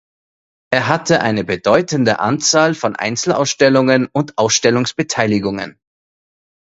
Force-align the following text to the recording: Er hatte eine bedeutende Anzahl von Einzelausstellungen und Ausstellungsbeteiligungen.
Er 0.73 0.87
hatte 0.87 1.21
eine 1.21 1.43
bedeutende 1.43 2.17
Anzahl 2.17 2.73
von 2.73 2.95
Einzelausstellungen 2.95 4.07
und 4.11 4.35
Ausstellungsbeteiligungen. 4.39 5.79